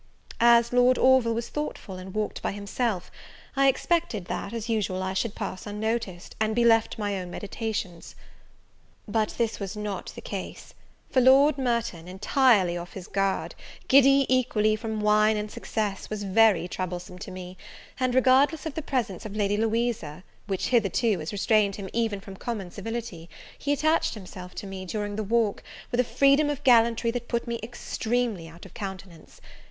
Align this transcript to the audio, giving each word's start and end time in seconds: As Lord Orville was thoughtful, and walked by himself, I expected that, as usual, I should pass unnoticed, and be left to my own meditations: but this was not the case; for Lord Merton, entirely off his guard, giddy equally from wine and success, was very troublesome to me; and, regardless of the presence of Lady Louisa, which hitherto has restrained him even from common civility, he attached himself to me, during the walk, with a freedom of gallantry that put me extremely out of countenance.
As 0.39 0.73
Lord 0.73 0.97
Orville 0.97 1.35
was 1.35 1.49
thoughtful, 1.49 1.97
and 1.97 2.11
walked 2.15 2.41
by 2.41 2.53
himself, 2.53 3.11
I 3.55 3.67
expected 3.67 4.25
that, 4.25 4.51
as 4.51 4.67
usual, 4.67 5.03
I 5.03 5.13
should 5.13 5.35
pass 5.35 5.67
unnoticed, 5.67 6.35
and 6.39 6.55
be 6.55 6.65
left 6.65 6.93
to 6.93 6.99
my 6.99 7.19
own 7.19 7.29
meditations: 7.29 8.15
but 9.07 9.35
this 9.37 9.59
was 9.59 9.77
not 9.77 10.11
the 10.15 10.19
case; 10.21 10.73
for 11.11 11.21
Lord 11.21 11.59
Merton, 11.59 12.07
entirely 12.07 12.75
off 12.75 12.93
his 12.93 13.05
guard, 13.05 13.53
giddy 13.87 14.25
equally 14.27 14.75
from 14.75 15.01
wine 15.01 15.37
and 15.37 15.51
success, 15.51 16.09
was 16.09 16.23
very 16.23 16.67
troublesome 16.67 17.19
to 17.19 17.29
me; 17.29 17.55
and, 17.99 18.15
regardless 18.15 18.65
of 18.65 18.73
the 18.73 18.81
presence 18.81 19.23
of 19.23 19.35
Lady 19.35 19.55
Louisa, 19.55 20.23
which 20.47 20.69
hitherto 20.69 21.19
has 21.19 21.31
restrained 21.31 21.75
him 21.75 21.87
even 21.93 22.19
from 22.19 22.35
common 22.37 22.71
civility, 22.71 23.29
he 23.55 23.71
attached 23.71 24.15
himself 24.15 24.55
to 24.55 24.65
me, 24.65 24.83
during 24.83 25.15
the 25.15 25.21
walk, 25.23 25.61
with 25.91 25.99
a 25.99 26.03
freedom 26.03 26.49
of 26.49 26.63
gallantry 26.63 27.11
that 27.11 27.27
put 27.27 27.45
me 27.47 27.59
extremely 27.61 28.47
out 28.47 28.65
of 28.65 28.73
countenance. 28.73 29.39